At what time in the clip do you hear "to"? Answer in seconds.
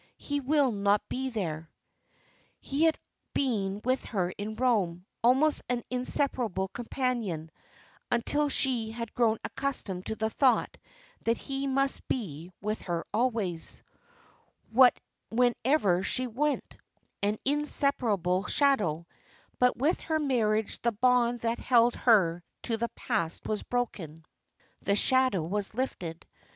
10.07-10.15, 22.63-22.75